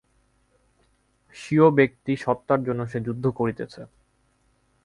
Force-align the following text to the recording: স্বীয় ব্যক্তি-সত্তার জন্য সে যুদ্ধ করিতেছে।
স্বীয় 1.35 1.67
ব্যক্তি-সত্তার 1.69 2.59
জন্য 2.63 2.81
সে 2.87 2.99
যুদ্ধ 2.99 3.25
করিতেছে। 3.29 3.81